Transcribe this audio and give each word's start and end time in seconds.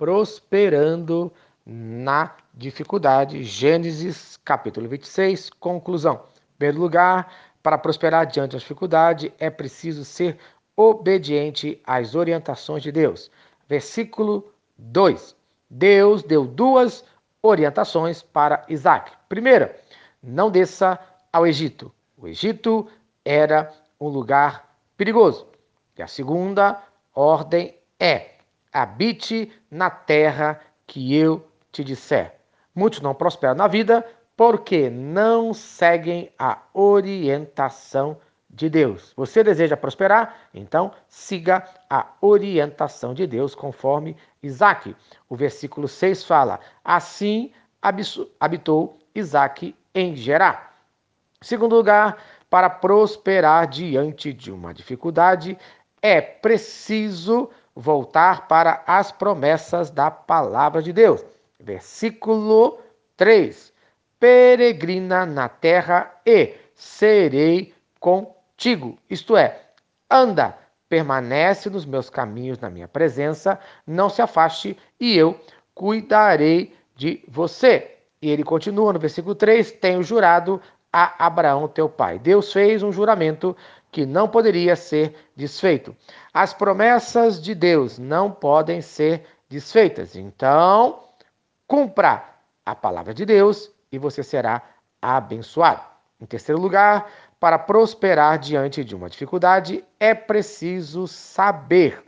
prosperando 0.00 1.30
na 1.66 2.34
dificuldade. 2.54 3.44
Gênesis 3.44 4.38
capítulo 4.42 4.88
26, 4.88 5.50
conclusão. 5.50 6.24
Em 6.54 6.56
primeiro 6.56 6.80
lugar, 6.80 7.30
para 7.62 7.76
prosperar 7.76 8.26
diante 8.26 8.52
da 8.52 8.58
dificuldade, 8.58 9.30
é 9.38 9.50
preciso 9.50 10.02
ser 10.02 10.38
obediente 10.74 11.78
às 11.86 12.14
orientações 12.14 12.82
de 12.82 12.90
Deus. 12.90 13.30
Versículo 13.68 14.50
2. 14.78 15.36
Deus 15.68 16.22
deu 16.22 16.46
duas 16.46 17.04
orientações 17.42 18.22
para 18.22 18.64
Isaac. 18.70 19.12
Primeira, 19.28 19.76
não 20.22 20.50
desça 20.50 20.98
ao 21.30 21.46
Egito. 21.46 21.92
O 22.16 22.26
Egito 22.26 22.88
era 23.22 23.70
um 24.00 24.08
lugar 24.08 24.74
perigoso. 24.96 25.46
E 25.94 26.00
a 26.00 26.06
segunda 26.06 26.82
ordem 27.14 27.76
é: 27.98 28.29
habite 28.72 29.52
na 29.70 29.90
terra 29.90 30.60
que 30.86 31.16
eu 31.16 31.46
te 31.72 31.84
disser. 31.84 32.34
Muitos 32.74 33.00
não 33.00 33.14
prosperam 33.14 33.54
na 33.54 33.66
vida 33.66 34.06
porque 34.36 34.88
não 34.88 35.52
seguem 35.52 36.32
a 36.38 36.58
orientação 36.72 38.16
de 38.48 38.68
Deus. 38.68 39.12
Você 39.16 39.44
deseja 39.44 39.76
prosperar? 39.76 40.34
Então 40.52 40.92
siga 41.08 41.64
a 41.88 42.06
orientação 42.20 43.14
de 43.14 43.26
Deus, 43.26 43.54
conforme 43.54 44.16
Isaac. 44.42 44.96
O 45.28 45.36
versículo 45.36 45.86
6 45.86 46.24
fala: 46.24 46.58
Assim 46.84 47.52
habitou 48.40 48.98
Isaac 49.14 49.74
em 49.94 50.16
Gerar. 50.16 50.74
Segundo 51.42 51.76
lugar, 51.76 52.18
para 52.50 52.68
prosperar 52.68 53.68
diante 53.68 54.32
de 54.32 54.50
uma 54.50 54.74
dificuldade, 54.74 55.56
é 56.02 56.20
preciso 56.20 57.50
voltar 57.80 58.46
para 58.46 58.82
as 58.86 59.10
promessas 59.10 59.90
da 59.90 60.10
palavra 60.10 60.82
de 60.82 60.92
Deus. 60.92 61.24
Versículo 61.58 62.78
3: 63.16 63.72
Peregrina 64.18 65.24
na 65.24 65.48
terra 65.48 66.12
e 66.26 66.54
serei 66.74 67.74
contigo. 67.98 68.98
Isto 69.08 69.36
é, 69.36 69.60
anda, 70.10 70.56
permanece 70.88 71.70
nos 71.70 71.86
meus 71.86 72.10
caminhos, 72.10 72.58
na 72.58 72.68
minha 72.68 72.86
presença, 72.86 73.58
não 73.86 74.10
se 74.10 74.20
afaste 74.20 74.76
e 74.98 75.16
eu 75.16 75.40
cuidarei 75.74 76.76
de 76.94 77.24
você. 77.26 77.96
E 78.20 78.28
ele 78.28 78.44
continua 78.44 78.92
no 78.92 78.98
versículo 78.98 79.34
3: 79.34 79.72
Tenho 79.72 80.02
jurado 80.02 80.60
a 80.92 81.26
Abraão, 81.26 81.66
teu 81.66 81.88
pai. 81.88 82.18
Deus 82.18 82.52
fez 82.52 82.82
um 82.82 82.92
juramento 82.92 83.56
que 83.90 84.06
não 84.06 84.28
poderia 84.28 84.76
ser 84.76 85.14
desfeito. 85.36 85.96
As 86.32 86.54
promessas 86.54 87.42
de 87.42 87.54
Deus 87.54 87.98
não 87.98 88.30
podem 88.30 88.80
ser 88.80 89.24
desfeitas. 89.48 90.14
Então, 90.14 91.02
cumpra 91.66 92.24
a 92.64 92.74
palavra 92.74 93.12
de 93.12 93.24
Deus 93.24 93.70
e 93.90 93.98
você 93.98 94.22
será 94.22 94.62
abençoado. 95.02 95.82
Em 96.20 96.26
terceiro 96.26 96.60
lugar, 96.60 97.10
para 97.40 97.58
prosperar 97.58 98.38
diante 98.38 98.84
de 98.84 98.94
uma 98.94 99.08
dificuldade, 99.08 99.82
é 99.98 100.14
preciso 100.14 101.08
saber 101.08 102.04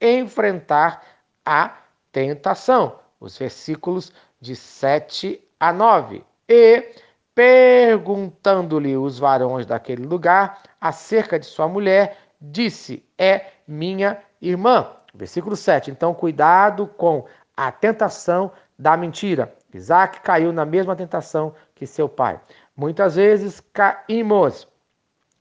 enfrentar 0.00 1.02
a 1.44 1.76
tentação. 2.10 2.98
Os 3.20 3.36
versículos 3.36 4.12
de 4.40 4.56
7 4.56 5.40
a 5.60 5.72
9. 5.72 6.24
E 6.48 6.94
perguntando-lhe 7.34 8.96
os 8.96 9.18
varões 9.18 9.66
daquele 9.66 10.04
lugar 10.04 10.62
acerca 10.80 11.38
de 11.38 11.46
sua 11.46 11.68
mulher, 11.68 12.18
disse: 12.40 13.04
É 13.18 13.46
minha 13.66 14.18
irmã. 14.40 14.88
Versículo 15.14 15.56
7. 15.56 15.90
Então, 15.90 16.12
cuidado 16.12 16.86
com 16.86 17.26
a 17.56 17.70
tentação 17.70 18.52
da 18.78 18.96
mentira. 18.96 19.54
Isaac 19.72 20.20
caiu 20.20 20.52
na 20.52 20.64
mesma 20.64 20.96
tentação 20.96 21.54
que 21.74 21.86
seu 21.86 22.08
pai. 22.08 22.40
Muitas 22.76 23.16
vezes 23.16 23.60
caímos 23.72 24.66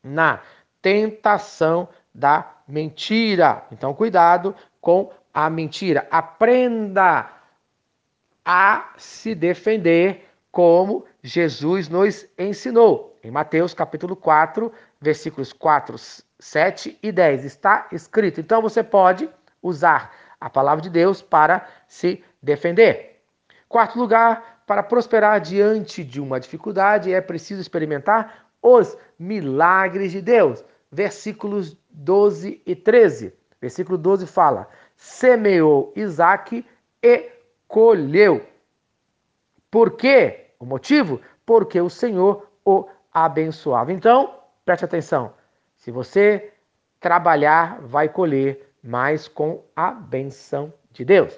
na 0.04 0.40
tentação 0.82 1.88
da 2.14 2.52
mentira. 2.68 3.64
Então, 3.72 3.94
cuidado 3.94 4.56
com 4.80 5.12
a 5.34 5.50
mentira. 5.50 6.08
Aprenda 6.12 7.30
a 8.46 8.94
se 8.98 9.34
defender 9.34 10.30
como 10.54 11.04
Jesus 11.24 11.90
nos 11.90 12.28
ensinou. 12.38 13.18
Em 13.24 13.32
Mateus 13.32 13.74
capítulo 13.74 14.16
4, 14.16 14.72
versículos 15.02 15.52
4, 15.52 15.96
7 16.40 17.00
e 17.02 17.12
10 17.12 17.44
está 17.44 17.88
escrito. 17.92 18.40
Então 18.40 18.62
você 18.62 18.84
pode 18.84 19.28
usar 19.64 20.14
a 20.40 20.52
palavra 20.52 20.84
de 20.84 20.92
Deus 20.92 21.24
para 21.24 21.68
se 21.88 22.24
defender. 22.40 23.24
Quarto 23.68 23.98
lugar, 23.98 24.62
para 24.68 24.84
prosperar 24.84 25.42
diante 25.42 26.04
de 26.04 26.22
uma 26.22 26.40
dificuldade 26.40 27.12
é 27.12 27.20
preciso 27.20 27.60
experimentar 27.60 28.46
os 28.62 28.96
milagres 29.18 30.12
de 30.12 30.22
Deus. 30.22 30.64
Versículos 30.92 31.76
12 31.90 32.62
e 32.64 32.76
13. 32.76 33.34
Versículo 33.60 33.98
12 33.98 34.28
fala: 34.28 34.70
Semeou 34.96 35.92
Isaac 35.96 36.64
e 37.02 37.32
colheu. 37.68 38.46
Por 39.72 39.94
quê? 39.98 40.43
O 40.64 40.66
motivo? 40.66 41.20
Porque 41.46 41.80
o 41.82 41.90
Senhor 41.90 42.48
o 42.64 42.88
abençoava. 43.14 43.92
Então, 43.92 44.40
preste 44.64 44.86
atenção. 44.86 45.34
Se 45.76 45.92
você 45.92 46.54
trabalhar, 47.02 47.82
vai 47.82 48.08
colher, 48.08 48.74
mas 48.82 49.28
com 49.28 49.62
a 49.76 49.92
benção 49.92 50.74
de 50.90 51.04
Deus. 51.04 51.38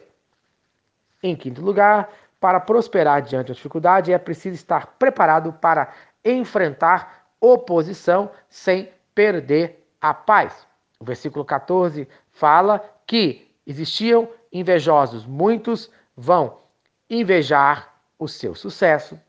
Em 1.23 1.35
quinto 1.35 1.59
lugar, 1.59 2.07
para 2.39 2.59
prosperar 2.59 3.23
diante 3.23 3.47
da 3.47 3.55
dificuldade, 3.55 4.13
é 4.13 4.17
preciso 4.19 4.53
estar 4.53 4.85
preparado 4.99 5.51
para 5.53 5.91
enfrentar 6.23 7.25
oposição 7.41 8.29
sem 8.47 8.91
perder 9.15 9.83
a 9.99 10.13
paz. 10.13 10.67
O 10.99 11.03
versículo 11.03 11.43
14 11.43 12.07
fala 12.31 12.79
que 13.07 13.51
existiam 13.65 14.29
invejosos, 14.53 15.25
muitos 15.25 15.91
vão 16.15 16.59
invejar 17.09 17.94
o 18.17 18.27
seu 18.27 18.55
sucesso. 18.55 19.19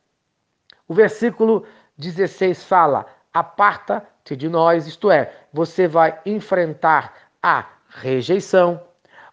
O 0.89 0.95
versículo 0.95 1.67
16 1.99 2.65
fala: 2.65 3.07
aparta-te 3.33 4.37
de 4.37 4.49
nós, 4.49 4.87
isto 4.87 5.11
é, 5.11 5.33
você 5.53 5.87
vai 5.87 6.21
enfrentar 6.25 7.15
a 7.43 7.67
rejeição. 7.89 8.83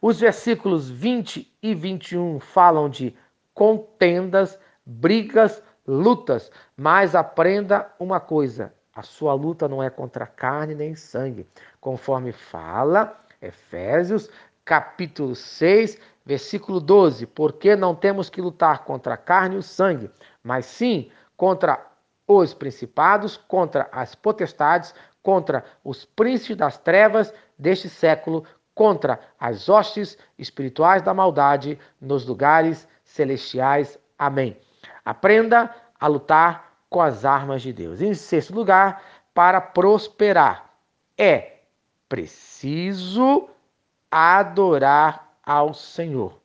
Os 0.02 0.20
versículos 0.20 0.90
20 0.90 1.52
e 1.62 1.74
21 1.74 2.40
falam 2.40 2.90
de 2.90 3.16
contendas, 3.54 4.60
brigas, 4.86 5.62
lutas, 5.88 6.52
mas 6.76 7.16
aprenda 7.16 7.90
uma 8.00 8.20
coisa: 8.20 8.74
a 8.94 9.02
sua 9.02 9.34
luta 9.34 9.68
não 9.68 9.82
é 9.82 9.90
contra 9.90 10.26
carne 10.26 10.76
nem 10.76 10.96
sangue, 10.96 11.48
conforme 11.80 12.32
fala 12.32 13.20
Efésios 13.42 14.30
capítulo 14.66 15.36
6, 15.36 15.98
versículo 16.26 16.80
12, 16.80 17.26
porque 17.28 17.76
não 17.76 17.94
temos 17.94 18.30
que 18.30 18.42
lutar 18.42 18.84
contra 18.86 19.16
a 19.16 19.18
carne 19.18 19.56
e 19.56 19.60
o 19.60 19.64
sangue, 19.64 20.10
mas 20.44 20.66
sim 20.66 21.10
contra 21.36 21.86
os 22.28 22.54
principados, 22.54 23.38
contra 23.38 23.90
as 23.92 24.16
potestades, 24.16 24.94
contra 25.22 25.64
os 25.84 26.06
príncipes 26.06 26.58
das 26.58 26.78
trevas 26.78 27.34
deste 27.58 27.90
século, 27.90 28.44
contra 28.74 29.20
as 29.40 29.70
hostes 29.70 30.18
espirituais 30.38 31.02
da 31.02 31.14
maldade 31.14 31.78
nos 32.00 32.26
lugares 32.26 32.88
celestiais. 33.04 34.00
Amém. 34.18 34.58
Aprenda 35.06 35.74
a 36.00 36.08
lutar 36.08 36.74
com 36.90 37.02
as 37.02 37.26
armas 37.26 37.62
de 37.62 37.74
Deus. 37.74 38.02
Em 38.02 38.14
sexto 38.14 38.54
lugar, 38.54 39.02
para 39.34 39.60
prosperar, 39.60 40.74
é 41.18 41.62
preciso 42.08 43.50
adorar 44.12 45.33
ao 45.46 45.74
Senhor. 45.74 46.40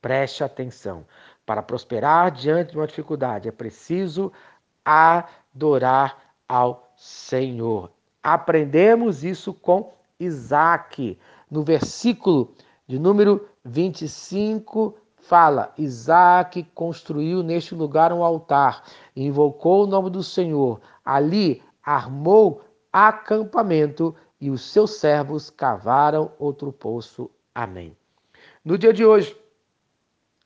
Preste 0.00 0.44
atenção. 0.44 1.04
Para 1.46 1.62
prosperar 1.62 2.30
diante 2.30 2.72
de 2.72 2.78
uma 2.78 2.86
dificuldade, 2.86 3.48
é 3.48 3.52
preciso 3.52 4.32
adorar 4.84 6.18
ao 6.48 6.90
Senhor. 6.96 7.90
Aprendemos 8.22 9.24
isso 9.24 9.52
com 9.52 9.92
Isaac. 10.18 11.18
No 11.50 11.62
versículo 11.62 12.54
de 12.86 12.98
número 12.98 13.48
25, 13.64 14.96
fala: 15.16 15.72
Isaac 15.76 16.62
construiu 16.74 17.42
neste 17.42 17.74
lugar 17.74 18.12
um 18.12 18.22
altar, 18.22 18.84
invocou 19.14 19.84
o 19.84 19.86
nome 19.86 20.10
do 20.10 20.22
Senhor. 20.22 20.80
Ali 21.04 21.62
armou 21.82 22.62
acampamento 22.92 24.14
e 24.40 24.50
os 24.50 24.62
seus 24.62 24.92
servos 24.92 25.50
cavaram 25.50 26.32
outro 26.38 26.72
poço. 26.72 27.30
Amém. 27.54 27.96
No 28.64 28.78
dia 28.78 28.94
de 28.94 29.04
hoje, 29.04 29.36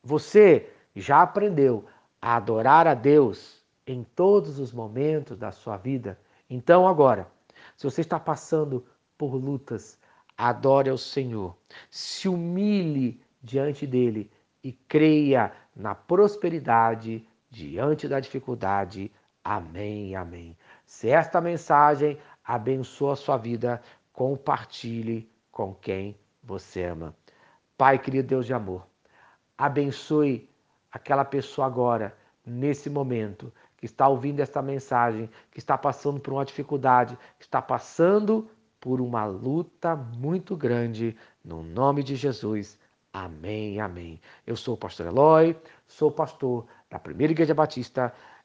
você 0.03 0.69
já 0.97 1.23
aprendeu 1.23 1.87
a 2.21 2.35
adorar 2.35 2.85
a 2.89 2.95
Deus 2.95 3.65
em 3.87 4.03
todos 4.03 4.59
os 4.59 4.73
momentos 4.73 5.39
da 5.39 5.53
sua 5.53 5.77
vida? 5.77 6.19
Então, 6.51 6.89
agora, 6.89 7.31
se 7.77 7.85
você 7.85 8.01
está 8.01 8.19
passando 8.19 8.85
por 9.17 9.37
lutas, 9.37 9.97
adore 10.37 10.91
ao 10.91 10.99
Senhor. 10.99 11.57
Se 11.89 12.29
humilhe 12.29 13.21
diante 13.41 13.87
dele 13.87 14.29
e 14.65 14.73
creia 14.73 15.53
na 15.77 15.95
prosperidade 15.95 17.25
diante 17.49 18.09
da 18.09 18.19
dificuldade. 18.19 19.13
Amém, 19.45 20.17
amém. 20.17 20.59
Se 20.85 21.09
esta 21.09 21.41
mensagem 21.41 22.19
abençoa 22.43 23.13
a 23.13 23.17
sua 23.17 23.37
vida, 23.37 23.81
compartilhe 24.13 25.31
com 25.53 25.73
quem 25.73 26.19
você 26.43 26.83
ama. 26.83 27.15
Pai, 27.79 27.97
querido 27.97 28.27
Deus 28.27 28.45
de 28.45 28.53
amor, 28.53 28.85
abençoe 29.57 30.51
aquela 30.91 31.25
pessoa 31.25 31.65
agora, 31.65 32.13
nesse 32.45 32.91
momento, 32.91 33.53
que 33.77 33.87
está 33.87 34.09
ouvindo 34.09 34.41
esta 34.41 34.61
mensagem, 34.61 35.31
que 35.53 35.61
está 35.61 35.79
passando 35.79 36.19
por 36.19 36.33
uma 36.33 36.45
dificuldade, 36.45 37.17
que 37.39 37.45
está 37.45 37.63
passando 37.63 38.51
por 38.81 39.01
uma 39.01 39.25
luta 39.27 39.95
muito 39.95 40.57
grande, 40.57 41.17
no 41.45 41.63
nome 41.63 42.03
de 42.03 42.17
Jesus. 42.17 42.77
Amém, 43.13 43.81
amém. 43.81 44.21
Eu 44.45 44.57
sou 44.57 44.75
o 44.75 44.79
pastor 44.79 45.07
Eloy, 45.07 45.57
sou 45.87 46.11
pastor 46.11 46.67
da 46.91 46.99
Primeira 46.99 47.33
Igreja 47.33 47.55
Batista 47.55 48.13